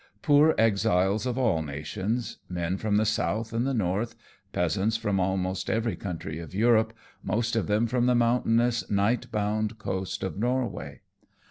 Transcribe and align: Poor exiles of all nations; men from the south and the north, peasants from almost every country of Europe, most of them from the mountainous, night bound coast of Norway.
Poor 0.23 0.55
exiles 0.57 1.27
of 1.27 1.37
all 1.37 1.61
nations; 1.61 2.37
men 2.49 2.75
from 2.75 2.97
the 2.97 3.05
south 3.05 3.53
and 3.53 3.67
the 3.67 3.71
north, 3.75 4.15
peasants 4.51 4.97
from 4.97 5.19
almost 5.19 5.69
every 5.69 5.95
country 5.95 6.39
of 6.39 6.55
Europe, 6.55 6.91
most 7.21 7.55
of 7.55 7.67
them 7.67 7.85
from 7.85 8.07
the 8.07 8.15
mountainous, 8.15 8.89
night 8.89 9.31
bound 9.31 9.77
coast 9.77 10.23
of 10.23 10.39
Norway. 10.39 11.01